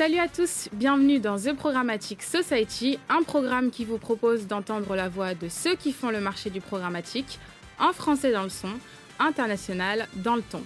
[0.00, 5.10] Salut à tous, bienvenue dans The Programmatic Society, un programme qui vous propose d'entendre la
[5.10, 7.38] voix de ceux qui font le marché du programmatique,
[7.78, 8.70] en français dans le son,
[9.18, 10.62] international dans le ton.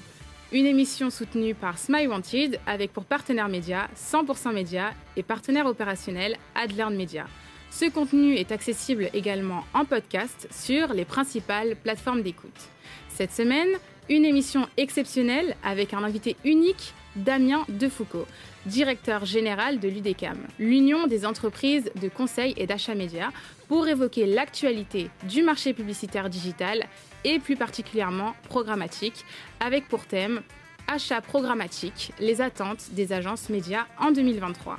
[0.53, 6.37] Une émission soutenue par Smile Wanted avec pour partenaire média 100% Média et partenaire opérationnel
[6.55, 7.27] Adlearn Media.
[7.73, 12.69] Ce contenu est accessible également en podcast sur les principales plateformes d'écoute.
[13.09, 13.71] Cette semaine,
[14.09, 18.27] une émission exceptionnelle avec un invité unique, Damien Defoucault,
[18.67, 23.31] directeur général de l'UDECAM, l'Union des entreprises de conseil et d'achat média,
[23.69, 26.85] pour évoquer l'actualité du marché publicitaire digital
[27.25, 29.25] et plus particulièrement programmatique,
[29.61, 30.43] avec pour thème
[30.87, 34.79] Achat programmatique, les attentes des agences médias en 2023.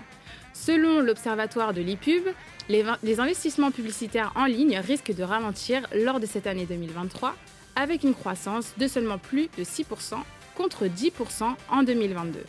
[0.53, 2.27] Selon l'Observatoire de l'IPUB,
[2.69, 7.35] les, investissements publicitaires en ligne risquent de ralentir lors de cette année 2023,
[7.75, 10.15] avec une croissance de seulement plus de 6%
[10.55, 12.39] contre 10% en 2022.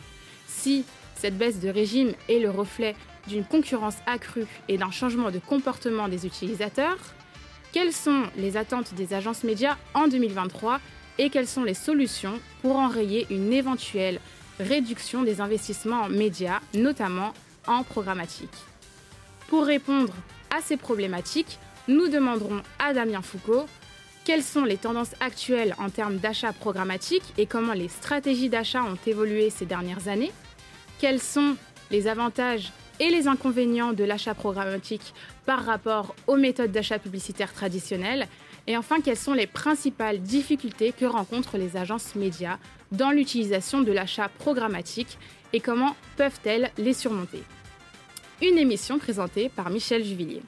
[0.47, 0.85] Si
[1.17, 2.95] cette baisse de régime est le reflet
[3.27, 6.97] d'une concurrence accrue et d'un changement de comportement des utilisateurs,
[7.73, 10.79] quelles sont les attentes des agences médias en 2023
[11.17, 14.19] et quelles sont les solutions pour enrayer une éventuelle
[14.59, 17.33] réduction des investissements médias, notamment
[17.67, 18.49] en programmatique?
[19.47, 20.13] Pour répondre
[20.55, 23.65] à ces problématiques, nous demanderons à Damien Foucault
[24.25, 28.97] quelles sont les tendances actuelles en termes d'achat programmatique et comment les stratégies d'achat ont
[29.05, 30.33] évolué ces dernières années,
[30.99, 31.55] quels sont
[31.91, 35.13] les avantages et les inconvénients de l'achat programmatique
[35.45, 38.27] par rapport aux méthodes d'achat publicitaire traditionnelles?
[38.65, 42.57] Et enfin quelles sont les principales difficultés que rencontrent les agences médias
[42.91, 45.17] dans l'utilisation de l'achat programmatique
[45.53, 47.43] et comment peuvent-elles les surmonter?
[48.41, 50.41] Une émission présentée par Michel Juvillier.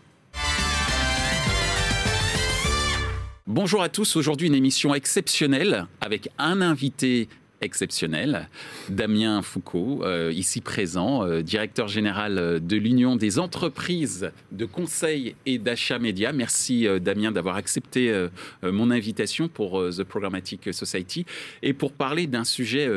[3.48, 7.28] Bonjour à tous, aujourd'hui une émission exceptionnelle avec un invité
[7.62, 8.50] exceptionnel,
[8.90, 15.58] Damien Foucault, euh, ici présent, euh, directeur général de l'Union des entreprises de conseil et
[15.58, 16.32] d'achat média.
[16.32, 18.14] Merci euh, Damien d'avoir accepté
[18.64, 21.26] mon invitation pour The Programmatic Society
[21.62, 22.90] et pour parler d'un sujet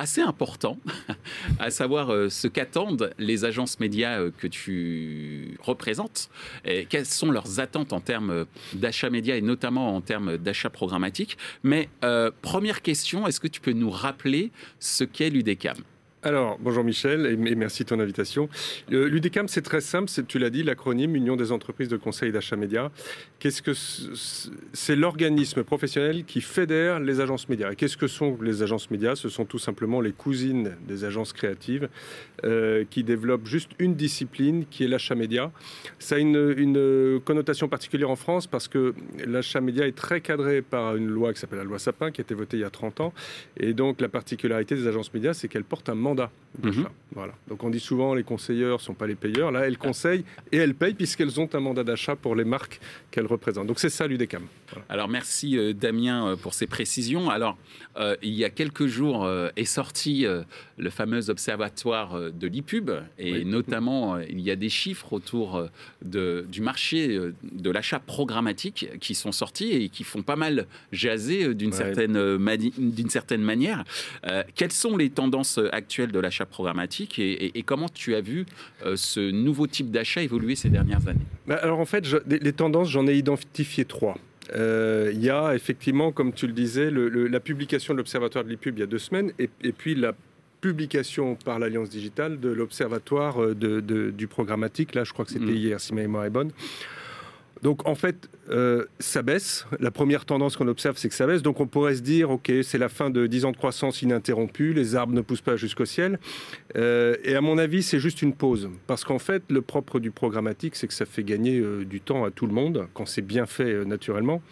[0.00, 0.78] assez important,
[1.58, 6.30] à savoir euh, ce qu'attendent les agences médias euh, que tu représentes,
[6.64, 11.36] et quelles sont leurs attentes en termes d'achat média et notamment en termes d'achat programmatique.
[11.62, 15.76] Mais euh, première question, est-ce que tu peux nous rappeler ce qu'est l'UDECAM?
[16.22, 18.50] Alors, bonjour Michel et merci de ton invitation.
[18.90, 22.90] L'UDECAM, c'est très simple, tu l'as dit, l'acronyme Union des entreprises de conseil d'achat média.
[23.38, 23.72] Qu'est-ce que
[24.74, 27.72] c'est l'organisme professionnel qui fédère les agences médias.
[27.72, 29.16] Et qu'est-ce que sont les agences médias?
[29.16, 31.88] Ce sont tout simplement les cousines des agences créatives
[32.44, 35.50] euh, qui développent juste une discipline qui est l'achat média.
[35.98, 38.94] Ça a une, connotation particulière en France parce que
[39.26, 42.24] l'achat média est très cadré par une loi qui s'appelle la loi Sapin qui a
[42.24, 43.14] été votée il y a 30 ans.
[43.56, 45.94] Et donc la particularité des agences médias, c'est qu'elles portent un
[46.62, 46.86] Mhm.
[47.14, 47.32] Voilà.
[47.48, 49.52] Donc on dit souvent les conseilleurs ne sont pas les payeurs.
[49.52, 53.26] Là, elles conseillent et elles payent puisqu'elles ont un mandat d'achat pour les marques qu'elles
[53.26, 53.66] représentent.
[53.66, 54.42] Donc c'est ça l'UDECAM.
[54.88, 57.30] Alors merci euh, Damien euh, pour ces précisions.
[57.30, 57.56] Alors
[57.96, 60.26] euh, il y a quelques jours est sorti
[60.78, 65.66] le fameux observatoire de l'IPUB et notamment il y a des chiffres autour
[66.02, 71.54] de, du marché de l'achat programmatique qui sont sortis et qui font pas mal jaser
[71.54, 72.16] d'une certaine,
[73.38, 73.84] manière.
[74.54, 78.46] quelles sont les tendances actuelles de l'achat programmatique et, comment tu as vu
[78.94, 81.26] ce nouveau type d'achat évoluer ces dernières années?
[81.46, 84.16] Bah, Alors en fait, les tendances, j'en ai identifié trois.
[84.54, 88.78] Euh, il y a effectivement, comme tu le disais, la publication de l'Observatoire de l'IPUB
[88.78, 90.12] il y a deux semaines et, puis la
[90.60, 94.94] publication par l'Alliance digitale de l'Observatoire euh, de, du programmatique.
[94.94, 95.56] Là, je crois que c'était mm.
[95.56, 96.50] hier, si ma mémoire est bonne.
[97.62, 99.66] Donc en fait, euh, ça baisse.
[99.80, 101.42] La première tendance qu'on observe, c'est que ça baisse.
[101.42, 104.72] Donc on pourrait se dire, OK, c'est la fin de 10 ans de croissance ininterrompue,
[104.72, 106.18] les arbres ne poussent pas jusqu'au ciel.
[106.76, 108.70] Euh, et à mon avis, c'est juste une pause.
[108.86, 112.24] Parce qu'en fait, le propre du programmatique, c'est que ça fait gagner euh, du temps
[112.24, 114.42] à tout le monde, quand c'est bien fait naturellement.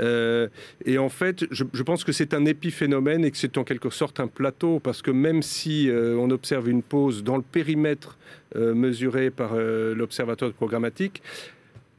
[0.00, 4.20] et en fait, je, pense que c'est un épiphénomène et que c'est en quelque sorte
[4.20, 8.16] un plateau, parce que même si on observe une pause dans le périmètre
[8.54, 11.22] mesuré par l'Observatoire de programmatique,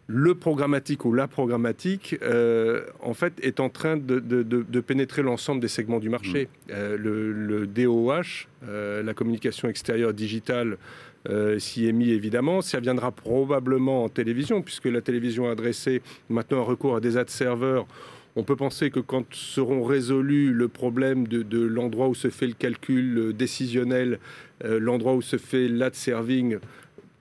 [0.07, 4.19] le programmatique ou la programmatique, euh, en fait, est en train de,
[4.81, 6.49] pénétrer l'ensemble des segments du marché.
[6.67, 6.71] Mm.
[6.71, 10.77] Euh, le, DOH, euh, la communication extérieure digitale,
[11.57, 12.61] s'y est mis évidemment.
[12.61, 17.15] Ça viendra probablement en télévision, puisque la télévision a adressé maintenant un recours à des
[17.15, 17.87] ad serveurs.
[18.35, 22.55] On peut penser que quand seront résolus le problème de, l'endroit où se fait le
[22.55, 24.19] calcul décisionnel,
[24.65, 26.57] l'endroit où se fait l'ad serving,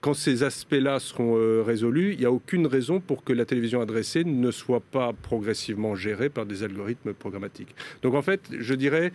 [0.03, 3.79] quand ces aspects-là seront euh, résolus, il n'y a aucune raison pour que la télévision
[3.79, 7.73] adressée ne soit pas progressivement gérée par des algorithmes programmatiques.
[8.01, 9.13] Donc en fait, je dirais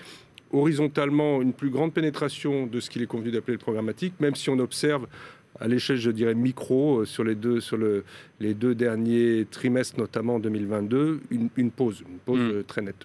[0.50, 4.48] horizontalement une plus grande pénétration de ce qu'il est convenu d'appeler le programmatique, même si
[4.48, 5.06] on observe
[5.60, 8.04] à l'échelle, je dirais, micro, euh, sur les deux, sur le,
[8.40, 12.62] les deux derniers trimestres, notamment en 2022, une, pause, une pause hmm.
[12.62, 13.04] très nette.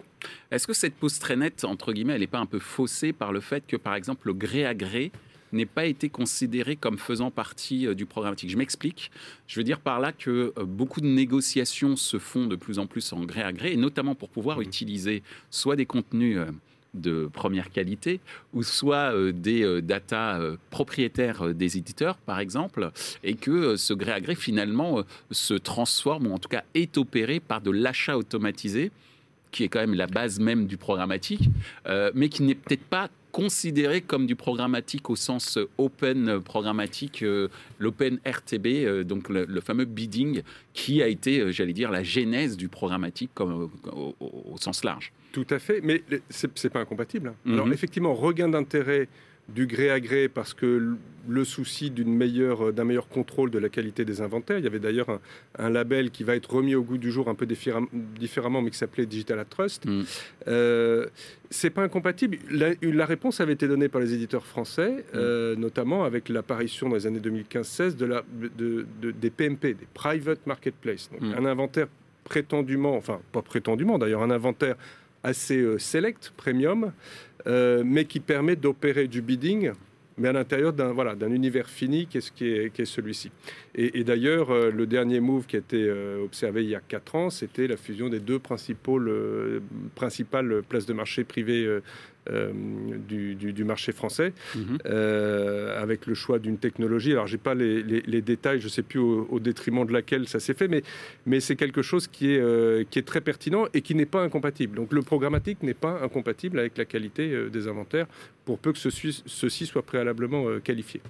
[0.52, 3.34] Est-ce que cette pause très nette, entre guillemets, elle n'est pas un peu faussée par
[3.34, 5.12] le fait que, par exemple, le gré à gré
[5.54, 8.50] n'ait pas été considéré comme faisant partie euh, du programmatique.
[8.50, 9.12] Je m'explique.
[9.48, 12.88] Je veux dire par là que euh, beaucoup de négociations se font de plus en
[12.88, 14.64] plus en gré à gré, et notamment pour pouvoir mmh.
[14.64, 16.46] utiliser soit des contenus euh,
[16.94, 18.20] de première qualité,
[18.54, 20.40] ou soit des data
[20.70, 22.92] propriétaires des éditeurs, par exemple,
[23.24, 25.02] et que ce gré à gré, finalement,
[25.32, 28.92] se transforme, ou en tout cas est opéré par de l'achat automatisé,
[29.50, 31.50] qui est quand même la base même du programmatique,
[32.14, 37.50] mais qui n'est peut-être pas considéré comme du programmatique au sens euh, open programmatique, euh,
[37.80, 40.44] l'open RTB, euh, donc le, fameux bidding,
[40.74, 43.70] qui a été, j'allais dire, la genèse du programmatique comme,
[44.20, 45.12] au, sens large.
[45.32, 47.30] Tout à fait, mais c'est pas incompatible.
[47.30, 47.52] Hein.
[47.52, 47.74] Alors mhm.
[47.74, 49.10] effectivement, regain d'intérêt
[49.50, 50.96] du gré à gré parce que
[51.28, 54.58] le souci d'une meilleure, d'un meilleur contrôle de la qualité des inventaires.
[54.58, 55.20] Il y avait d'ailleurs
[55.58, 58.78] un, label qui va être remis au goût du jour un peu différemment, mais qui
[58.78, 59.86] s'appelait Digital Trust.
[59.86, 60.04] Mm.
[60.48, 61.08] Euh,
[61.50, 62.38] c'est pas incompatible.
[62.50, 65.02] La, réponse avait été donnée par les éditeurs français, mm.
[65.16, 68.24] euh, notamment avec l'apparition dans les années 2015-16 de la,
[68.58, 71.10] de, des PMP, des Private Marketplace.
[71.12, 71.36] Donc mm.
[71.38, 71.88] un inventaire
[72.24, 74.76] prétendument, enfin pas prétendument d'ailleurs, un inventaire
[75.24, 76.92] assez euh, select, premium,
[77.48, 79.72] euh, mais qui permet d'opérer du bidding
[80.16, 83.32] mais à l'intérieur d'un voilà, d'un univers fini qui est, qui est, celui-ci.
[83.74, 85.92] Et, d'ailleurs, euh, le dernier move qui a été
[86.24, 89.02] observé il y a 4 ans, c'était la fusion des deux principaux,
[89.96, 91.80] principales places de marché privées
[92.30, 92.52] euh,
[93.08, 94.78] du, marché français, mhm.
[94.86, 97.12] euh, avec le choix d'une technologie.
[97.12, 100.54] Alors, j'ai pas les, détails, je ne sais plus au, détriment de laquelle ça s'est
[100.54, 100.84] fait, mais,
[101.26, 104.22] mais c'est quelque chose qui est, euh, qui est très pertinent et qui n'est pas
[104.22, 104.76] incompatible.
[104.76, 108.08] Donc, le programmatique n'est pas incompatible avec la qualité des inventaires,
[108.46, 111.02] pour peu que ceci, ceci soit préalablement qualifié.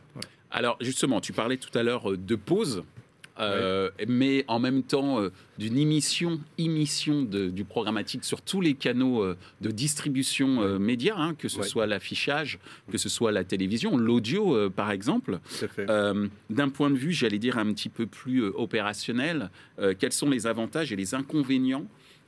[0.51, 2.83] Alors, justement, tu parlais tout à l'heure de pause.
[3.39, 9.23] Euh, mais en même temps euh, d'une émission, émission du programmatique sur tous les canaux
[9.23, 12.59] euh, de distribution média, hein, que ce soit l'affichage,
[12.91, 15.39] que ce soit la télévision, l'audio par exemple.
[15.87, 19.49] D'un point de vue, j'allais dire un petit peu plus opérationnel,
[19.99, 21.85] quels sont les avantages et les inconvénients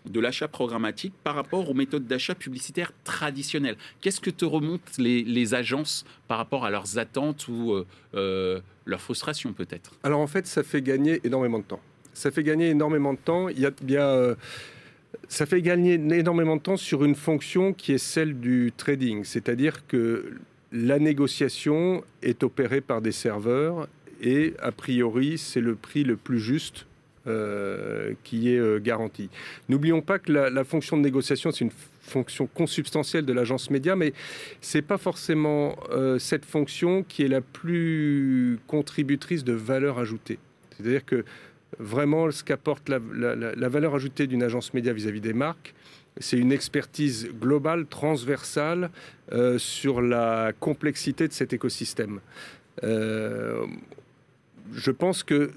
[0.10, 3.78] de l'achat programmatique par rapport aux méthodes d'achat publicitaires traditionnelles.
[4.02, 7.86] Qu'est-ce que te remontent les, agences par rapport à leurs attentes ou euh,
[8.16, 9.92] euh, leurs frustrations peut-être?
[10.04, 11.80] Alors en fait, ça fait gagner énormément de temps.
[12.14, 13.50] Ça fait gagner énormément de temps.
[13.50, 14.36] Il y a, euh,
[15.28, 19.86] ça fait gagner énormément de temps sur une fonction qui est celle du trading, c'est-à-dire
[19.88, 20.38] que
[20.72, 23.88] la négociation est opérée par des serveurs
[24.22, 26.86] et a priori c'est le prix le plus juste
[27.28, 29.32] euh, qui est euh, garantie.
[29.68, 31.72] N'oublions pas que la, fonction de négociation, c'est une
[32.04, 34.14] fonction consubstantielle de l'agence média, mais
[34.62, 40.38] c'est pas forcément euh, cette fonction qui est la plus contributrice de valeur ajoutée.
[40.78, 41.26] C'est-à-dire que
[41.80, 43.00] vraiment, ce qu'apporte la,
[43.70, 45.74] valeur ajoutée d'une agence média vis-à-vis des marques,
[46.20, 48.92] c'est une expertise globale, transversale
[49.58, 52.20] sur la complexité de cet écosystème.
[52.84, 53.62] je
[54.96, 55.50] pense que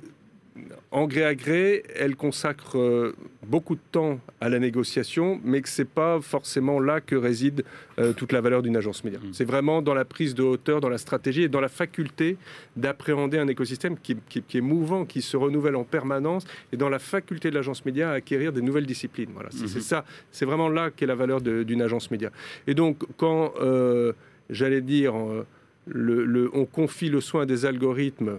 [0.91, 3.15] en gré à gré, elle consacre euh,
[3.47, 7.65] beaucoup de temps à la négociation, mais que ce n'est pas forcément là que réside
[7.99, 9.19] euh, toute la valeur d'une agence média.
[9.19, 9.33] Mm.
[9.33, 12.37] C'est vraiment dans la prise de hauteur, dans la stratégie et dans la faculté
[12.77, 14.17] d'appréhender un écosystème qui,
[14.55, 18.15] est mouvant, qui se renouvelle en permanence, et dans la faculté de l'agence média à
[18.15, 19.31] acquérir des nouvelles disciplines.
[19.35, 19.81] Voilà, c'est mm-hmm.
[19.81, 22.31] ça, c'est vraiment là qu'est la valeur d'une agence média.
[22.67, 24.13] Et donc, quand, euh,
[24.51, 28.39] j'allais dire, on confie le soin des algorithmes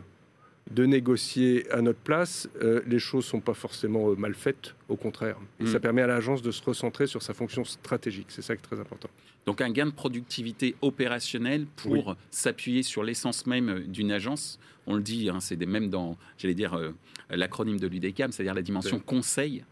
[0.72, 4.76] de négocier à notre place, euh, les choses ne sont pas forcément euh, mal faites,
[4.88, 5.38] au contraire.
[5.60, 5.82] Et ça mm.
[5.82, 8.28] permet à l'agence de se recentrer sur sa fonction stratégique.
[8.30, 9.10] C'est ça qui est très important.
[9.46, 14.60] Donc un gain de productivité opérationnelle pour s'appuyer sur l'essence même d'une agence.
[14.86, 16.92] On le dit, hein, c'est même dans, j'allais dire, euh,
[17.32, 19.64] l'acronyme de l'UDECAM, c'est-à-dire la dimension conseil.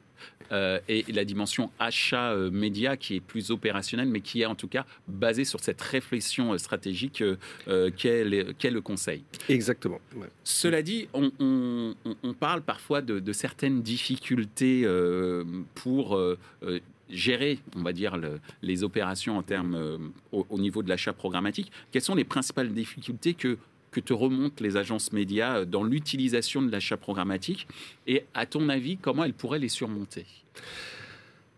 [0.52, 4.56] Euh, et la dimension achat euh, média qui est plus opérationnelle, mais qui est en
[4.56, 7.24] tout cas basée sur cette réflexion euh, stratégique
[7.98, 9.24] qu'est le conseil.
[9.50, 10.00] Exactement.
[10.44, 11.94] Cela dit, on,
[12.40, 14.88] parle parfois de, certaines difficultés
[15.76, 16.20] pour
[17.10, 18.20] gérer, on va dire,
[18.62, 21.72] les opérations en termes au, niveau de l'achat programmatique.
[21.92, 23.58] Quelles sont les principales difficultés que
[23.92, 27.68] que te remontent les agences médias dans l'utilisation de l'achat programmatique
[28.06, 30.26] Et à ton avis, comment elles pourraient les surmonter?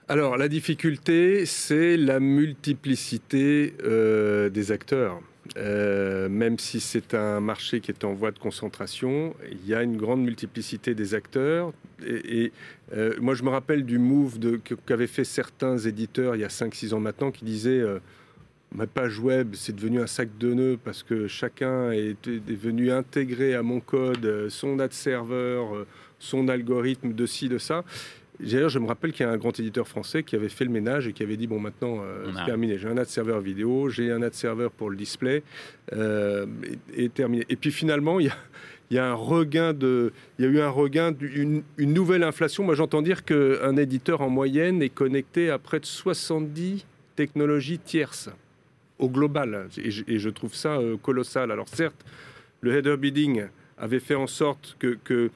[0.07, 5.21] Alors la difficulté, c'est la multiplicité euh, des acteurs.
[5.57, 9.83] Euh, même si c'est un marché qui est en voie de concentration, il y a
[9.83, 11.73] une grande multiplicité des acteurs.
[12.05, 12.51] Et,
[12.93, 14.39] euh, moi, je me rappelle du move
[14.85, 17.83] qu'avaient fait certains éditeurs il y a 5-6 ans maintenant qui disaient
[18.73, 22.91] Ma page web, c'est devenu un sac de nœuds parce que chacun est, est venu
[22.91, 25.87] intégrer à mon code son ad serveur,
[26.19, 27.83] son algorithme de ci, de ça.
[28.39, 30.71] D'ailleurs, je me rappelle qu'il y a un grand éditeur français qui avait fait le
[30.71, 32.77] ménage et qui avait dit bon, maintenant, euh, c'est terminé.
[32.77, 35.43] J'ai un ad serveur vidéo, j'ai un ad serveur pour le display,
[35.93, 36.45] euh,
[36.95, 37.45] et, terminé.
[37.49, 38.37] Et puis finalement, il y a,
[38.91, 42.23] il y a un regain de, il y a eu un regain, d'une une nouvelle
[42.23, 42.63] inflation.
[42.63, 46.85] Moi, j'entends dire qu'un éditeur en moyenne est connecté à près de 70
[47.17, 48.29] technologies tierces
[48.99, 51.51] au global, et je, et je trouve ça euh, colossal.
[51.51, 52.05] Alors certes,
[52.61, 53.45] le header bidding
[53.77, 55.31] avait fait en sorte que, que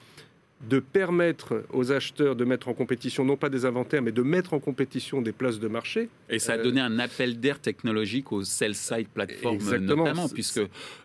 [0.70, 4.53] de permettre aux acheteurs de mettre en compétition, non pas des inventaires, mais de mettre
[4.53, 6.10] en compétition des places de marché.
[6.29, 10.62] Et ça a donné un appel d'air technologique aux sell-side plateformes notamment, puisque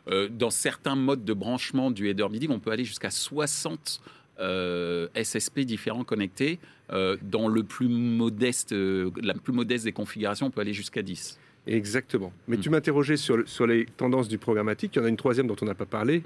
[0.09, 4.01] euh, dans certains modes de branchement du header bidding, on peut aller jusqu'à 60
[4.41, 6.61] euh, SSP différents connectés.
[6.91, 11.39] Euh, dans le plus modeste, la plus modeste des configurations, on peut aller jusqu'à 10.
[11.69, 12.33] Exactement.
[12.47, 12.61] Mais hmm.
[12.61, 14.97] tu m'interrogeais sur, sur les tendances du programmatique.
[14.97, 16.23] Il y en a une troisième dont on n'a pas parlé,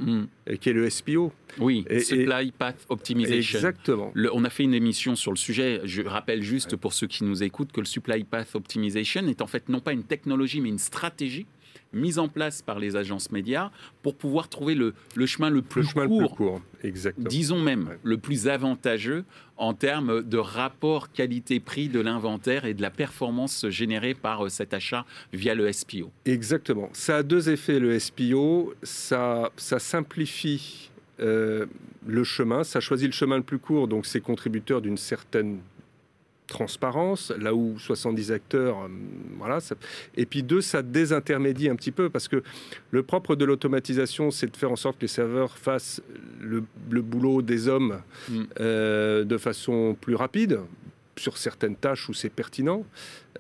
[0.47, 1.33] et qui est le SPO.
[1.59, 3.59] Oui, Supply Path Optimization.
[3.59, 4.13] Exactement.
[4.33, 5.81] on a fait une émission sur le sujet.
[5.85, 9.47] Je rappelle juste pour ceux qui nous écoutent que le Supply Path Optimization est en
[9.47, 11.47] fait non pas une technologie, mais une stratégie
[11.93, 13.71] mise en place par les agences médias
[14.03, 14.95] pour pouvoir trouver le,
[15.27, 17.29] chemin le plus, court, Exactement.
[17.29, 19.25] disons même le plus avantageux
[19.57, 24.75] en termes de rapport qualité-prix de l'inventaire et de la performance générée par euh, cet
[24.75, 26.11] achat via le SPO.
[26.25, 26.89] Exactement.
[26.93, 28.75] Ça a deux effets, le SPO.
[28.83, 31.67] Ça, ça simplifie euh,
[32.07, 35.61] le chemin, ça choisit le chemin le plus court, donc c'est contributeur d'une certaine
[36.53, 38.89] transparence, là où 70 acteurs, euh,
[39.39, 39.59] voilà.
[40.17, 42.43] Et puis deux, ça désintermédie un petit peu parce que
[42.91, 46.03] le propre de l'automatisation, c'est de faire en sorte que les serveurs fassent
[46.41, 46.63] le,
[47.01, 48.43] boulot des hommes mm.
[48.61, 50.61] euh, de façon plus rapide
[51.17, 52.85] sur certaines tâches où c'est pertinent,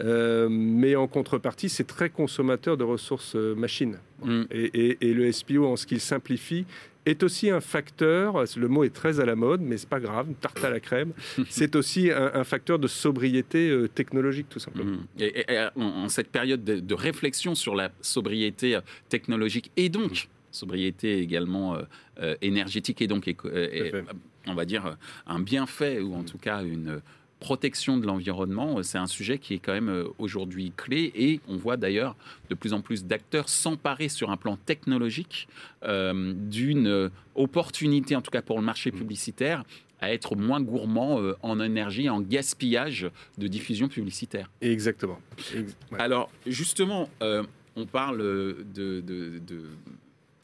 [0.00, 3.98] euh, mais en contrepartie, c'est très consommateur de ressources machines.
[4.24, 4.42] Mm.
[4.50, 6.64] Et, et, le SPO, en ce qu'il simplifie,
[7.06, 10.28] est aussi un facteur, le mot est très à la mode, mais c'est pas grave,
[10.28, 11.12] une tarte à la crème,
[11.48, 14.92] c'est aussi un, facteur de sobriété euh, technologique, tout simplement.
[14.92, 15.20] Mmh.
[15.20, 15.44] Et,
[15.76, 21.78] en, cette période de, réflexion sur la sobriété euh, technologique et donc sobriété également
[22.20, 23.34] euh, énergétique et donc
[24.46, 27.00] on va dire un bienfait ou en tout cas une
[27.42, 31.40] protection de l'environnement, euh, c'est un sujet qui est quand même euh, aujourd'hui clé et
[31.48, 32.14] on voit d'ailleurs
[32.48, 35.48] de plus en plus d'acteurs s'emparer sur un plan technologique
[35.82, 39.64] euh, d'une opportunité, en tout cas pour le marché publicitaire,
[40.00, 43.08] à être moins gourmand en énergie, en gaspillage
[43.38, 44.50] de diffusion publicitaire.
[44.60, 45.20] Exactement.
[45.98, 47.08] Alors justement,
[47.76, 49.40] on parle de, de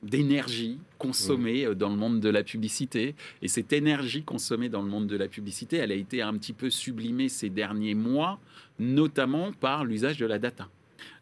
[0.02, 3.14] d'énergie consommée euh, dans le monde de la publicité.
[3.42, 6.52] Et cette énergie consommée dans le monde de la publicité, elle a été un petit
[6.52, 8.38] peu sublimée ces derniers mois,
[8.78, 10.68] notamment par l'usage de la data.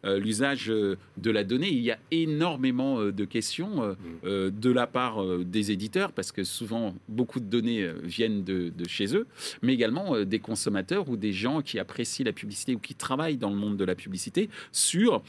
[0.05, 1.69] Euh, l'usage euh, de la donnée.
[1.69, 7.39] Il y a énormément de questions de la part des éditeurs, parce que souvent beaucoup
[7.39, 9.27] de données viennent de, de chez eux,
[9.61, 13.49] mais également des consommateurs ou des gens qui apprécient la publicité ou qui travaillent dans
[13.49, 15.23] le monde de la publicité sur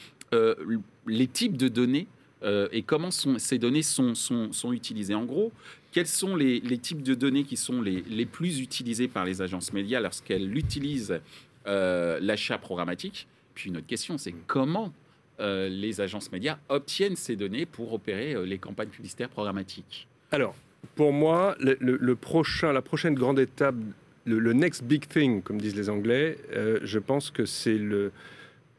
[1.06, 2.06] les types de données
[2.42, 5.14] euh, et comment ces données sont, sont, utilisées.
[5.14, 5.52] En gros,
[5.92, 10.00] quels sont les, types de données qui sont les, plus utilisés par les agences médias
[10.00, 11.20] lorsqu'elles utilisent
[11.66, 13.26] euh, l'achat programmatique?
[13.54, 14.92] Puis une autre question, c'est comment
[15.40, 20.06] euh, les agences médias obtiennent ces données pour opérer les campagnes publicitaires programmatiques?
[20.30, 20.54] Alors,
[20.94, 23.74] pour moi, le, prochain, la prochaine grande étape,
[24.24, 26.38] le, next big thing, comme disent les Anglais,
[26.82, 27.80] je pense que c'est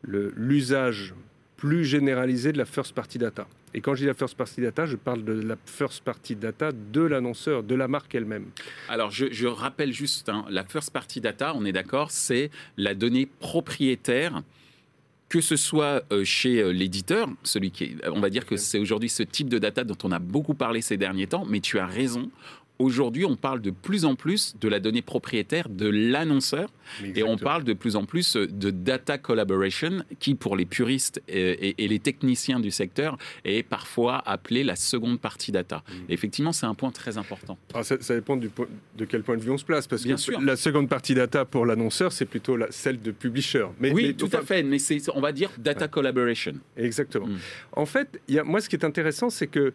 [0.03, 1.13] l'usage
[1.59, 3.45] plus généralisée de la first party data.
[3.73, 6.71] Et quand je dis la first party data, je parle de la first party data
[6.71, 8.45] de l'annonceur, de la marque elle-même.
[8.87, 13.25] Alors, je, rappelle juste, hein, la first party data, on est d'accord, c'est la donnée
[13.25, 14.41] propriétaire
[15.27, 18.79] que ce soit euh, chez euh, l'éditeur, celui qui est, on va dire que c'est
[18.79, 21.77] aujourd'hui ce type de data dont on a beaucoup parlé ces derniers temps, mais tu
[21.77, 22.31] as raison,
[22.79, 26.69] Aujourd'hui, on parle de plus en plus de la donnée propriétaire de l'annonceur
[27.13, 31.75] et on parle de plus en plus de data collaboration qui, pour les puristes et,
[31.77, 35.83] les techniciens du secteur, est parfois appelée la seconde partie data.
[35.88, 35.93] Mm.
[36.07, 37.57] effectivement, c'est un point très important.
[37.74, 38.50] Alors ça, dépend du,
[38.98, 41.65] de quel point de vue on se place, parce que la seconde partie data pour
[41.65, 43.65] l'annonceur, c'est plutôt la, celle de publisher.
[43.81, 46.53] Mais, oui, tout à fait, mais c'est, on va dire data collaboration.
[46.77, 47.27] Exactement.
[47.27, 47.39] Mm.
[47.74, 49.74] En fait, y a, moi, ce qui est intéressant, c'est que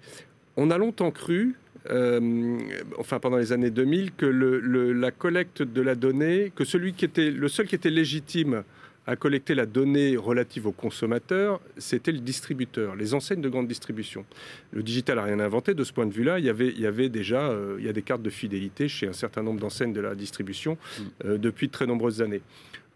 [0.57, 1.57] on a longtemps cru
[1.91, 2.59] euh,
[2.99, 7.05] enfin pendant les années 2000, que le, la collecte de la donnée, que celui qui
[7.05, 8.65] était le seul qui était légitime
[9.07, 14.25] à collecter la donnée relative aux consommateurs, c'était le distributeur, les enseignes de grande distribution.
[14.73, 15.75] Le digital n'a rien inventé.
[15.75, 17.89] De ce point de vue-là, il y avait, il y avait déjà euh, il y
[17.89, 21.03] a des cartes de fidélité chez un certain nombre d'enseignes de la distribution mm.
[21.27, 22.41] euh, depuis de très nombreuses années.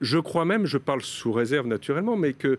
[0.00, 2.58] Je crois même, je parle sous réserve naturellement, mais qu'il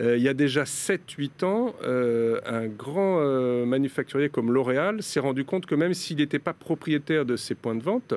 [0.00, 3.20] euh, y a déjà 7-8 ans, un grand
[3.66, 7.76] manufacturier comme L'Oréal s'est rendu compte que même s'il n'était pas propriétaire de ses points
[7.76, 8.14] de vente,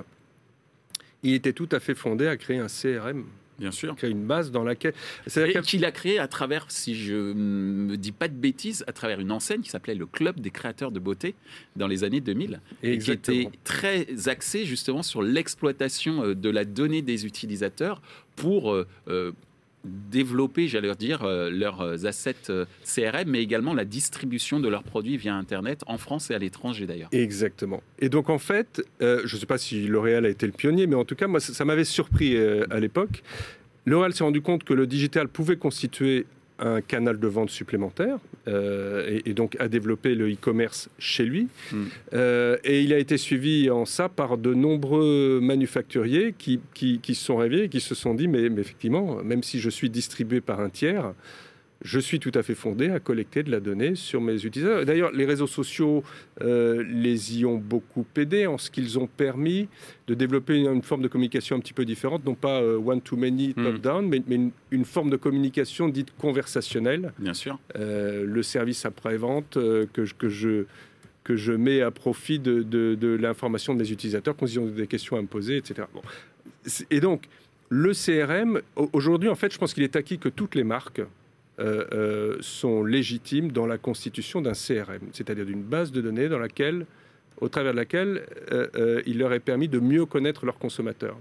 [1.21, 3.25] il était tout à fait fondé à créer un CRM
[3.59, 3.95] Bien sûr.
[3.95, 4.93] Créer une base dans laquelle.
[5.35, 8.93] Et qu'il a créé à travers, si je ne me dis pas de bêtises, à
[8.93, 11.35] travers une enseigne qui s'appelait le Club des créateurs de beauté
[11.75, 12.61] dans les années 2000.
[12.81, 18.01] Et qui était très axé justement sur l'exploitation euh, de la donnée des utilisateurs
[18.35, 19.31] pour euh, euh,
[19.83, 24.83] développer, j'allais dire, euh, leurs euh, assets euh, CRM, mais également la distribution de leurs
[24.83, 27.09] produits via Internet en France et à l'étranger d'ailleurs.
[27.11, 27.81] Exactement.
[27.99, 30.95] Et donc en fait, je ne sais pas si L'Oréal a été le pionnier, mais
[30.95, 33.23] en tout cas, moi, ça, ça m'avait surpris à l'époque.
[33.85, 36.25] L'Oréal s'est rendu compte que le digital pouvait constituer
[36.63, 38.17] un canal de vente supplémentaire
[38.47, 41.47] euh, et, donc a développé le e-commerce chez lui.
[41.71, 41.83] Hmm.
[42.13, 47.15] Euh, et il a été suivi en ça par de nombreux manufacturiers qui, qui, qui
[47.15, 49.89] se sont réveillés et qui se sont dit mais, mais effectivement, même si je suis
[49.89, 51.13] distribué par un tiers,
[51.83, 54.85] je suis tout à fait fondé à collecter de la donnée sur mes utilisateurs.
[54.85, 56.03] D'ailleurs, les réseaux sociaux
[56.41, 59.67] euh, les y ont beaucoup aidés en ce qu'ils ont permis
[60.07, 63.63] de développer une, forme de communication un petit peu différente, non pas euh, one-to-many, hmm.
[63.63, 64.23] top-down, mais,
[64.71, 67.13] une, forme de communication dite conversationnelle.
[67.19, 67.59] Bien sûr.
[67.75, 69.87] Euh, le service après-vente que,
[70.17, 70.65] que, je,
[71.23, 75.17] que je mets à profit de, de, l'information des utilisateurs quand ils ont des questions
[75.17, 75.87] à me poser, etc.
[75.93, 76.01] Bon.
[76.89, 77.23] Et donc,
[77.69, 78.61] le CRM,
[78.93, 81.01] aujourd'hui, en fait, je pense qu'il est acquis que toutes les marques
[81.59, 86.39] euh, euh, sont légitimes dans la constitution d'un CRM, c'est-à-dire d'une base de données dans
[86.39, 86.87] laquelle,
[87.41, 91.15] au travers de laquelle euh, il leur est permis de mieux connaître leurs consommateurs.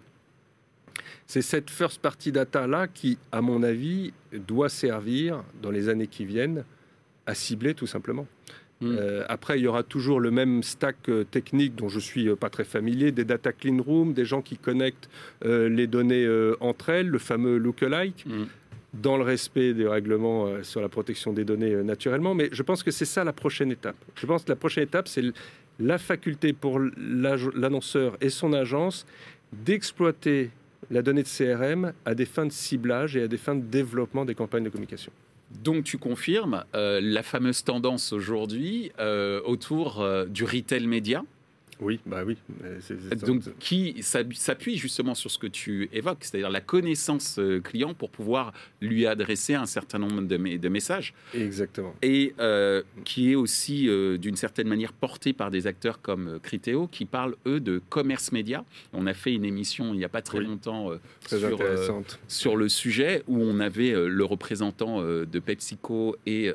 [1.26, 6.06] C'est cette first party data là qui, à mon avis, doit servir dans les années
[6.06, 6.64] qui viennent
[7.26, 8.26] à cibler tout simplement.
[8.80, 8.96] Hmm.
[9.28, 13.12] après, il y aura toujours le même stack technique dont je suis pas très familier,
[13.12, 15.08] des data clean room, des gens qui connectent
[15.44, 16.26] les données
[16.58, 18.26] entre elles, le fameux lookalike.
[18.26, 18.48] alike
[18.92, 22.34] dans le respect des règlements euh, sur la protection des données euh, naturellement.
[22.34, 23.96] Mais je pense que c'est ça la prochaine étape.
[24.14, 25.24] Je pense que la prochaine étape, c'est
[25.78, 29.06] la faculté pour l'annonceur et son agence
[29.52, 30.50] d'exploiter
[30.90, 34.24] la donnée de CRM à des fins de ciblage et à des fins de développement
[34.24, 35.12] des campagnes de communication.
[35.62, 38.92] Donc tu confirmes euh, la fameuse tendance aujourd'hui
[39.44, 41.24] autour du retail média?
[41.80, 42.36] Oui, bah oui.
[43.26, 48.10] Donc, qui s'appuie justement sur ce que tu évoques, c'est-à-dire la connaissance euh, client pour
[48.10, 51.14] pouvoir lui adresser un certain nombre de, de messages.
[51.34, 51.94] Exactement.
[52.02, 56.86] Et euh, qui est aussi, euh, d'une certaine manière, porté par des acteurs comme Criteo,
[56.86, 58.64] qui parlent, eux, de commerce média.
[58.92, 60.90] On a fait une émission il n'y a pas très longtemps
[61.26, 61.58] sur,
[62.28, 66.52] sur, le sujet, où on avait le représentant de PepsiCo et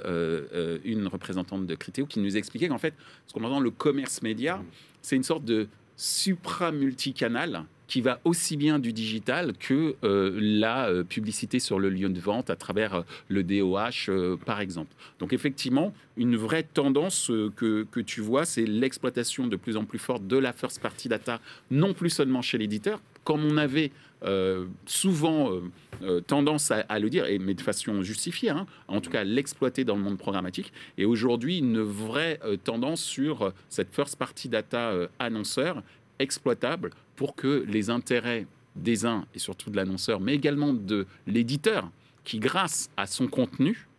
[0.84, 2.94] une représentante de Criteo qui nous expliquait qu'en fait,
[3.26, 4.66] ce qu'on entend le commerce média, mm
[5.08, 11.06] c'est une sorte de supra-multicanal qui va aussi bien du digital que euh, la euh,
[11.06, 14.94] publicité sur le lieu de vente à travers euh, le DOH, par exemple.
[15.20, 20.00] Donc effectivement, une vraie tendance que, que, tu vois, c'est l'exploitation de plus en plus
[20.00, 21.40] forte de la first party data,
[21.72, 23.92] non plus seulement chez l'éditeur, comme on avait
[24.24, 25.62] euh, souvent euh,
[26.02, 29.84] euh, tendance à, le dire, et, mais de façon justifiée, hein, en tout cas l'exploiter
[29.84, 30.72] dans le monde programmatique.
[30.98, 35.84] Et aujourd'hui, une vraie tendance sur cette first party data annonceur
[36.20, 41.92] exploitable pour que les intérêts des uns et surtout de l'annonceur, mais également de l'éditeur,
[42.24, 43.90] qui grâce à son contenu,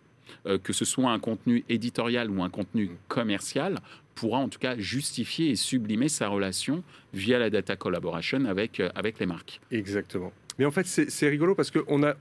[0.62, 3.76] que ce soit un contenu éditorial ou un contenu commercial,
[4.18, 6.82] pourra en tout cas justifier et sublimer sa relation
[7.14, 9.60] via la data collaboration avec, euh, avec les marques.
[9.70, 10.32] Exactement.
[10.58, 12.14] Mais en fait, c'est rigolo parce qu'on a,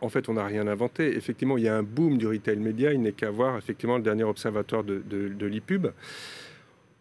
[0.00, 1.14] en fait, on n'a rien inventé.
[1.16, 2.94] Effectivement, il y a un boom du retail média.
[2.94, 5.02] Il n'est qu'à voir effectivement le dernier observatoire de,
[5.46, 5.88] l'IPUB.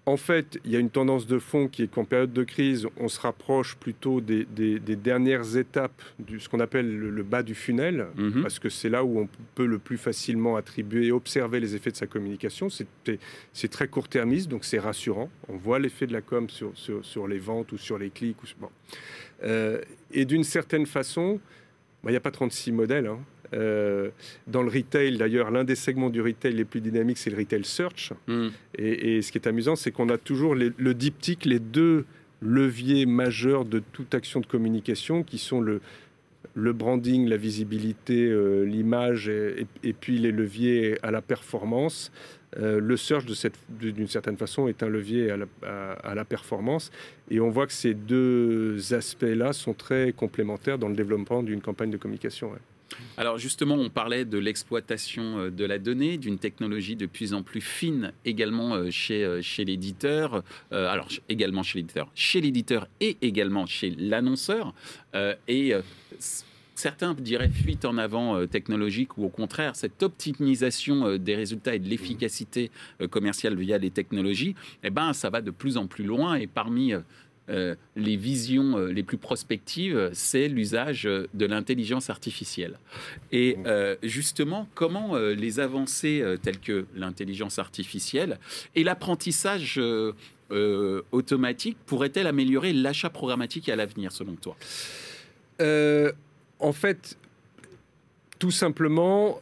[0.06, 2.88] En fait, il y a une tendance de fond qui est qu'en période de crise,
[2.98, 4.46] on se rapproche plutôt des,
[4.80, 8.42] dernières étapes de ce qu'on appelle le, bas du funnel, mhm.
[8.42, 11.92] parce que c'est là où on peut le plus facilement attribuer et observer les effets
[11.92, 12.68] de sa communication.
[12.70, 15.30] C'est très court-termiste, donc c'est rassurant.
[15.48, 18.44] On voit l'effet de la com sur, sur, les ventes ou sur les clics.
[18.44, 18.70] Ou, bon.
[19.44, 19.80] Euh,
[20.12, 21.40] et d'une certaine façon,
[22.04, 23.08] il n'y a pas 36 modèles.
[23.08, 23.20] Hein.
[23.54, 24.10] Euh,
[24.48, 27.64] dans le retail, d'ailleurs, l'un des segments du retail les plus dynamiques, c'est le retail
[27.64, 28.14] search.
[28.28, 28.50] Hmm.
[28.78, 32.06] Et, ce qui est amusant, c'est qu'on a toujours le diptyque, les deux
[32.42, 35.82] leviers majeurs de toute action de communication, qui sont le,
[36.56, 42.12] le branding, la visibilité, euh, l'image, et, puis les leviers à la performance.
[42.58, 43.26] Euh, le search,
[43.70, 45.46] d'une certaine façon, est un levier à la,
[46.04, 46.92] à la, performance.
[47.32, 51.90] Et on voit que ces deux aspects-là sont très complémentaires dans le développement d'une campagne
[51.90, 52.52] de communication.
[53.18, 57.44] Alors justement, on parlait de l'exploitation euh, de la donnée, d'une technologie de plus en
[57.44, 63.18] plus fine également euh, chez, euh, chez l'éditeur, alors également chez l'éditeur, chez l'éditeur et
[63.22, 64.74] également chez l'annonceur.
[65.48, 65.74] et
[66.76, 71.88] certains diraient fuite en avant technologique ou au contraire cette optimisation des résultats et de
[71.88, 72.72] l'efficacité
[73.10, 76.94] commerciale via les technologies, eh ben, ça va de plus en plus loin et parmi
[77.50, 82.80] euh, les visions euh, les plus prospectives, c'est l'usage euh, de l'intelligence artificielle.
[83.34, 83.58] Et
[84.02, 88.40] justement, comment les avancées telles que l'intelligence artificielle
[88.76, 89.82] et l'apprentissage
[91.12, 94.56] automatique pourraient-elles améliorer l'achat programmatique à l'avenir, selon toi?
[96.60, 97.18] En fait,
[98.40, 99.40] tout simplement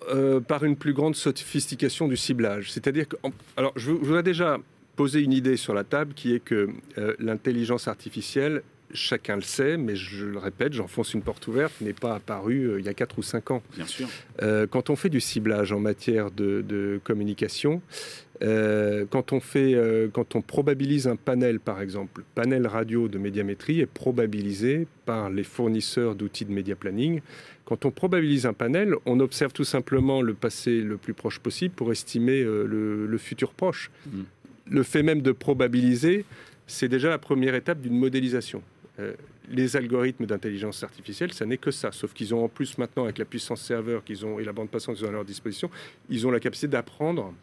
[0.47, 2.71] par une plus grande sophistication du ciblage.
[2.71, 3.17] C'est-à-dire que,
[3.57, 4.57] alors, je voudrais déjà
[4.95, 8.61] poser une idée sur la table qui est que euh, l'intelligence artificielle,
[8.93, 12.79] chacun le sait, mais je le répète, j'enfonce une porte ouverte, n'est pas apparue euh,
[12.79, 13.63] il y a 4 ou 5 ans.
[13.75, 14.07] Bien sûr.
[14.41, 17.81] Euh, quand on fait du ciblage en matière de, communication,
[18.41, 19.75] quand, on fait,
[20.13, 25.43] quand on probabilise un panel, par exemple, panel radio de médiamétrie est probabilisé par les
[25.43, 27.21] fournisseurs d'outils de média planning.
[27.65, 31.75] Quand on probabilise un panel, on observe tout simplement le passé le plus proche possible
[31.75, 33.91] pour estimer le, futur proche.
[34.07, 34.21] Mm
[34.71, 36.25] le fait même de probabiliser,
[36.65, 38.63] c'est déjà la première étape d'une modélisation.
[38.99, 39.13] Euh,
[39.49, 43.17] les algorithmes d'intelligence artificielle, ça n'est que ça, sauf qu'ils ont en plus maintenant, avec
[43.17, 45.69] la puissance serveur qu'ils ont et la bande passante qu'ils ont à leur disposition,
[46.09, 47.33] ils ont la capacité d'apprendre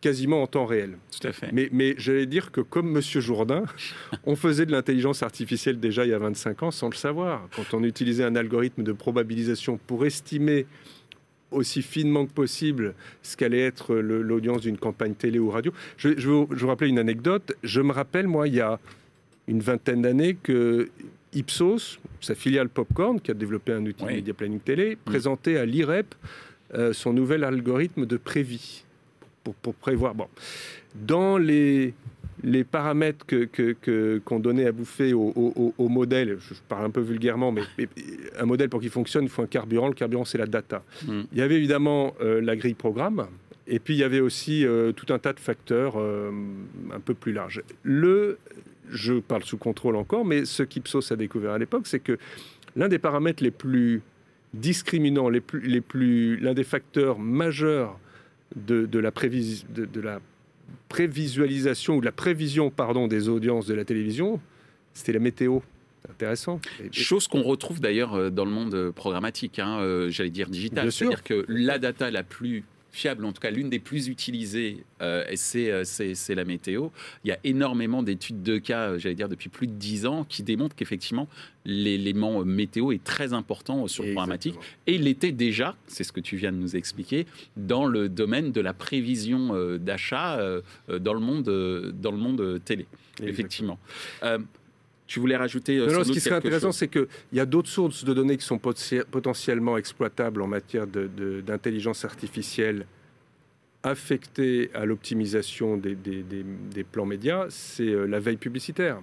[0.00, 0.96] quasiment en temps réel.
[1.10, 1.50] Tout à fait.
[1.52, 3.64] Mais, mais j'allais dire que comme Monsieur Jourdain,
[4.24, 7.48] on faisait de l'intelligence artificielle déjà il y a 25 ans sans le savoir.
[7.56, 10.66] Quand on utilisait un algorithme de probabilisation pour estimer
[11.50, 15.72] aussi finement que possible ce qu'allait être l'audience d'une campagne télé ou radio.
[15.96, 17.52] Je, je, vous rappeler une anecdote.
[17.62, 18.78] Je me rappelle, moi, il y a
[19.48, 20.88] une vingtaine d'années, que
[21.34, 24.98] Ipsos, sa filiale Popcorn, qui a développé un outil de media planning télé, mm.
[25.04, 26.14] présentait à l'IREP
[26.74, 28.84] euh, son nouvel algorithme de prévis
[29.42, 30.14] pour, pour, prévoir.
[30.14, 30.28] Bon.
[30.94, 31.94] Dans les
[32.42, 37.62] les paramètres qu'on que, donnait à bouffer au, modèle, je parle un peu vulgairement, mais,
[38.38, 39.88] un modèle pour qu'il fonctionne, il faut un carburant.
[39.88, 40.82] Le carburant, c'est la data.
[41.06, 41.22] Hmm.
[41.32, 43.26] Il y avait évidemment euh, la grille programme,
[43.66, 46.30] et puis il y avait aussi euh, tout un tas de facteurs euh,
[46.92, 47.62] un peu plus larges.
[47.82, 48.38] Le,
[48.90, 52.18] je parle sous contrôle encore, mais ce qu'Ipsos a découvert à l'époque, c'est que
[52.76, 54.02] l'un des paramètres les plus
[54.54, 57.98] discriminants, les plus, les plus, l'un des facteurs majeurs
[58.56, 60.20] de, la prévision, de la
[60.88, 64.40] prévisualisation ou la prévision pardon, des audiences de la télévision,
[64.92, 65.60] c'était la météo.
[66.08, 66.60] Intéressant.
[66.92, 70.90] Chose qu'on retrouve d'ailleurs euh, dans le monde euh, programmatique, hein, euh, j'allais dire digital.
[70.90, 75.24] C'est-à-dire que la data la plus fiable, en tout cas l'une des plus utilisées, euh,
[75.56, 76.88] euh, c'est la météo.
[77.24, 80.24] Il y a énormément d'études de cas, euh, j'allais dire depuis plus de dix ans,
[80.28, 81.28] qui démontrent qu'effectivement
[81.64, 84.56] l'élément météo est très important sur le programmatique.
[84.86, 87.26] Et il était déjà, c'est ce que tu viens de nous expliquer,
[87.56, 90.38] dans le domaine de la prévision d'achat
[90.88, 92.86] dans le monde, dans le monde télé.
[93.22, 93.78] Effectivement.
[95.10, 98.14] Tu voulais rajouter non, Ce qui serait intéressant, c'est qu'il y a d'autres sources de
[98.14, 102.86] données qui sont potentiellement exploitables en matière d'intelligence artificielle
[103.82, 108.98] affectées à l'optimisation des, plans médias, c'est euh, la veille publicitaire.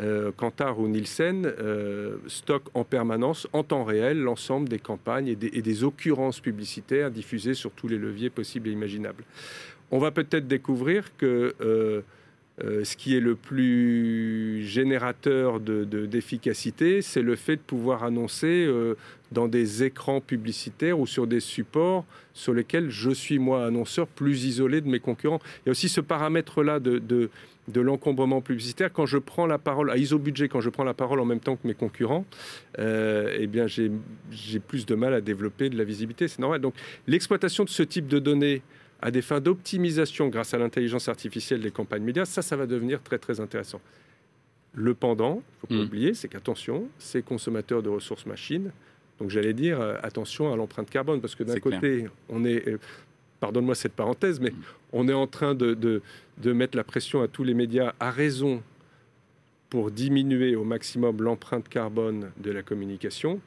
[0.00, 5.36] Euh, Kantar ou Nielsen euh, stockent en permanence, en temps réel, l'ensemble des campagnes et
[5.36, 9.24] des, et des, occurrences publicitaires diffusées sur tous les leviers possibles et imaginables.
[9.90, 12.00] On va peut-être découvrir que euh,
[12.58, 18.94] ce qui est le plus générateur d'efficacité, c'est le fait de pouvoir annoncer euh,
[19.32, 24.44] dans des écrans publicitaires ou sur des supports sur lesquels je suis, moi, annonceur, plus
[24.44, 25.40] isolé de mes concurrents.
[25.64, 28.92] Il y a aussi ce paramètre-là de, de, l'encombrement publicitaire.
[28.92, 31.56] Quand je prends la parole, à iso-budget, quand je prends la parole en même temps
[31.56, 32.24] que mes concurrents,
[32.78, 33.90] euh, eh bien, j'ai
[34.60, 36.28] plus de mal à développer de la visibilité.
[36.28, 36.60] C'est normal.
[36.60, 36.74] Donc,
[37.06, 38.62] l'exploitation de ce type de données
[39.00, 43.02] à des fins d'optimisation grâce à l'intelligence artificielle des campagnes médias, ça, ça va devenir
[43.02, 43.80] très très intéressant.
[44.74, 45.86] Le pendant, il ne faut pas mm.
[45.86, 48.72] oublier, c'est qu'attention, c'est consommateur de ressources machines.
[49.18, 52.78] Donc j'allais dire euh, attention à l'empreinte carbone, parce que d'un côté, on est, euh,
[53.40, 54.62] pardonne-moi cette parenthèse, mais mm.
[54.92, 56.02] on est en train de, de,
[56.38, 58.62] de mettre la pression à tous les médias à raison
[59.70, 63.40] pour diminuer au maximum l'empreinte carbone de la communication.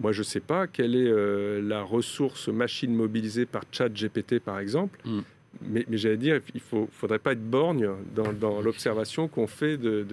[0.00, 4.60] Moi, je ne sais pas quelle est euh, la ressource machine mobilisée par ChatGPT, par
[4.60, 4.98] exemple.
[5.04, 5.20] Mm.
[5.62, 10.06] Mais, j'allais dire, il ne faudrait pas être borgne dans, l'observation qu'on fait de,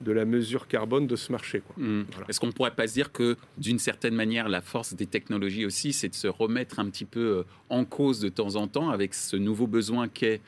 [0.00, 1.62] de, la mesure carbone de ce marché.
[1.78, 2.02] Mm.
[2.28, 5.64] Est-ce qu'on ne pourrait pas se dire que, d'une certaine manière, la force des technologies
[5.64, 8.90] aussi, c'est de se remettre un petit peu euh, en cause de temps en temps
[8.90, 10.42] avec ce nouveau besoin qu'est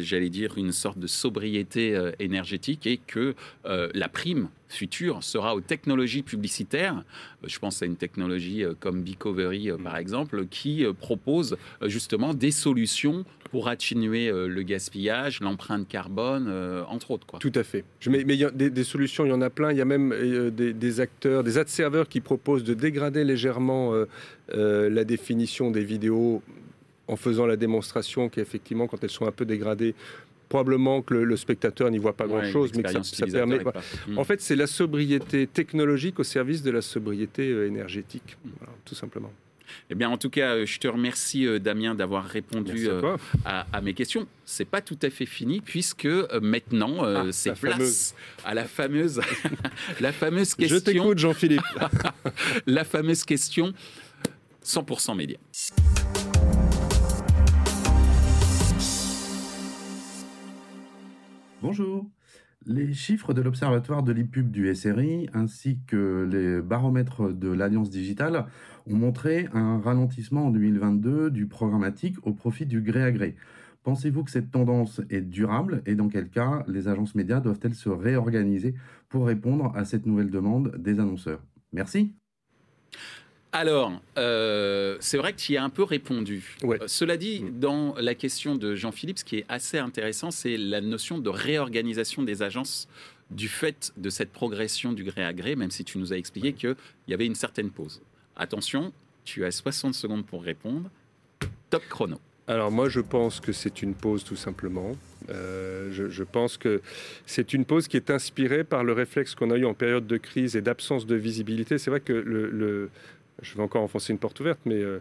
[0.00, 6.22] j'allais dire, une sorte de sobriété énergétique et que la prime future sera aux technologies
[6.22, 7.02] publicitaires.
[7.44, 13.68] Je pense à une technologie comme Bicovery, par exemple, qui propose justement des solutions pour
[13.68, 16.48] atténuer le gaspillage, l'empreinte carbone,
[16.88, 17.26] entre autres.
[17.26, 17.38] Quoi.
[17.40, 17.84] Tout à fait.
[17.98, 19.72] Je mais, y a des, solutions, il y en a plein.
[19.72, 20.14] Il y a même
[20.52, 23.92] des, des, acteurs, des ad serveurs qui proposent de dégrader légèrement
[24.54, 26.42] la définition des vidéos
[27.10, 29.94] en faisant la démonstration qu'effectivement, quand elles sont un peu dégradées,
[30.48, 33.60] probablement que le, spectateur n'y voit pas grand-chose, mais que ça, permet.
[34.08, 34.18] Hmm.
[34.18, 38.50] En fait, c'est la sobriété technologique au service de la sobriété euh, énergétique, hmm.
[38.84, 39.32] tout simplement.
[39.88, 42.88] Eh bien, en tout cas, euh, je te remercie, euh, Damien, d'avoir répondu
[43.44, 44.26] à, mes questions.
[44.44, 46.08] C'est pas tout à fait fini, puisque
[46.42, 49.20] maintenant, ah, c'est place à la fameuse,
[50.00, 50.78] la fameuse question.
[50.78, 51.62] Je t'écoute, Jean-Philippe.
[52.66, 53.72] la fameuse question
[54.64, 55.38] 100% médias.
[61.62, 62.06] Bonjour.
[62.64, 68.46] Les chiffres de l'Observatoire de l'IPUB du SRI ainsi que les baromètres de l'Alliance digitale
[68.86, 73.36] ont montré un ralentissement en 2022 du programmatique au profit du gré à gré.
[73.82, 77.90] Pensez-vous que cette tendance est durable et dans quel cas les agences médias doivent-elles se
[77.90, 78.74] réorganiser
[79.10, 81.42] pour répondre à cette nouvelle demande des annonceurs?
[81.74, 82.14] Merci.
[83.52, 86.56] Alors, euh, c'est vrai que tu y as un peu répondu.
[86.62, 87.58] Euh, cela dit, mm.
[87.58, 92.22] dans la question de Jean-Philippe, ce qui est assez intéressant, c'est la notion de réorganisation
[92.22, 92.88] des agences
[93.30, 96.52] du fait de cette progression du gré à gré, même si tu nous as expliqué
[96.52, 96.76] qu'il
[97.08, 98.02] y avait une certaine pause.
[98.36, 98.92] Attention,
[99.24, 100.90] tu as 60 secondes pour répondre.
[101.70, 102.18] Top chrono.
[102.50, 104.96] Alors moi, je pense que c'est une pause tout simplement.
[105.28, 106.80] Euh, je, pense que
[107.24, 110.16] c'est une pause qui est inspirée par le réflexe qu'on a eu en période de
[110.16, 111.78] crise et d'absence de visibilité.
[111.78, 112.90] C'est vrai que le,
[113.42, 114.98] je vais encore enfoncer une porte ouverte, mais euh,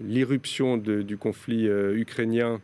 [0.00, 2.60] l'irruption du conflit euh, ukrainien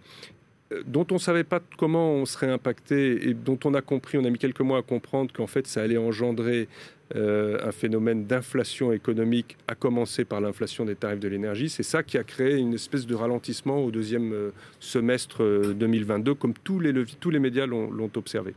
[0.73, 4.19] euh, dont on ne savait pas comment on serait impacté et dont on a compris,
[4.19, 6.69] on a mis quelques mois à comprendre qu'en fait ça allait engendrer
[7.15, 11.69] un phénomène d'inflation économique, à commencer par l'inflation des tarifs de l'énergie.
[11.69, 16.81] C'est ça qui a créé une espèce de ralentissement au deuxième semestre 2022, comme tous
[16.81, 18.55] les, tous les médias l'ont observé.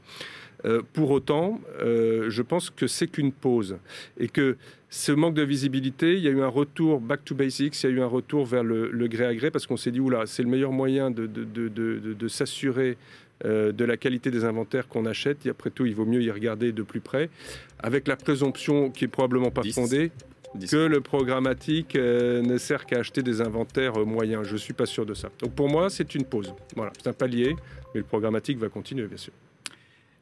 [0.94, 3.78] Pour autant, je pense que c'est qu'une pause
[4.20, 4.58] et que
[4.96, 7.94] ce manque de visibilité, il y a eu un retour back to basics, il y
[7.94, 10.42] a eu un retour vers le, gré à gré parce qu'on s'est dit, oula, c'est
[10.42, 12.98] le meilleur moyen de, de, s'assurer
[13.44, 15.46] euh, de la qualité des inventaires qu'on achète.
[15.46, 17.30] Et après tout, il vaut mieux y regarder de plus près,
[17.80, 20.12] avec la présomption qui est probablement pas fondée
[20.72, 24.48] que le programmatique euh, ne sert qu'à acheter des inventaires euh, moyens.
[24.48, 25.30] Je ne suis pas sûr de ça.
[25.42, 26.54] Donc pour moi, c'est une pause.
[26.74, 27.58] Voilà, c'est un palier,
[27.94, 29.34] mais le programmatique va continuer, bien sûr.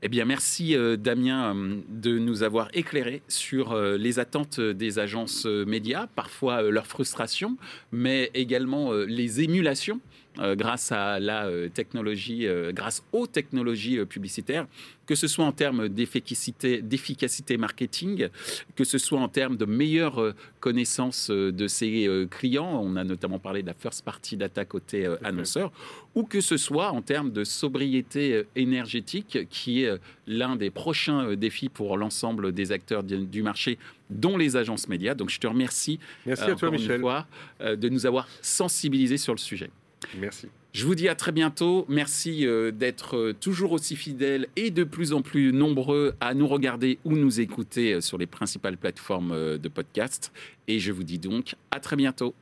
[0.05, 4.99] Eh bien, merci euh, Damien euh, de nous avoir éclairé sur euh, les attentes des
[4.99, 7.55] agences médias, parfois leur frustration,
[7.93, 10.01] mais également les émulations
[10.39, 14.65] euh, grâce à la euh, technologie, euh, grâce aux technologies publicitaires,
[15.05, 18.29] que ce soit en termes d'efficacité, marketing,
[18.75, 23.61] que ce soit en termes de meilleure connaissance de ses clients, on a notamment parlé
[23.61, 25.73] de la first party data côté annonceur,
[26.15, 29.91] ou que ce soit en termes de sobriété énergétique, qui est
[30.25, 33.77] l'un des prochains défis pour l'ensemble des acteurs du marché
[34.09, 35.15] dont les agences médias.
[35.15, 37.01] Donc je te remercie Merci à toi, Michel.
[37.01, 37.27] fois,
[37.59, 39.69] de nous avoir sensibilisés sur le sujet.
[40.17, 40.47] Merci.
[40.73, 41.85] Je vous dis à très bientôt.
[41.87, 46.47] Merci euh, d'être euh, toujours aussi fidèles et de plus en plus nombreux à nous
[46.47, 50.31] regarder ou nous écouter euh, sur les principales plateformes de podcast.
[50.67, 52.33] Et je vous dis donc à très bientôt.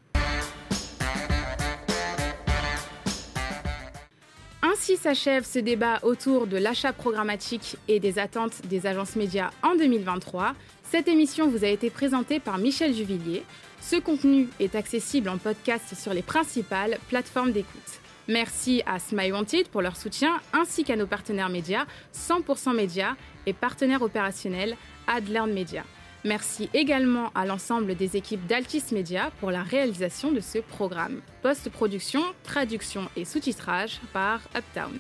[4.64, 9.76] Ainsi s'achève ce débat autour de l'achat programmatique et des attentes des agences médias en
[9.76, 10.56] 2023.
[10.84, 13.44] Cette émission vous a été présentée par Michel Juvillier.
[13.82, 18.00] Ce contenu est accessible en podcast sur les principales plateformes d'écoute.
[18.28, 23.54] Merci à Smile Wanted pour leur soutien ainsi qu'à nos partenaires médias 100% Média et
[23.54, 25.84] partenaires opérationnels AdLearn Media.
[26.24, 31.22] Merci également à l'ensemble des équipes d'Altis Media pour la réalisation de ce programme.
[31.42, 35.00] Post-production, traduction et sous-titrage par Uptown.